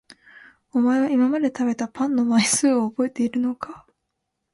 [0.71, 3.85] お前は今まで食べたパンの枚数を覚えているのか？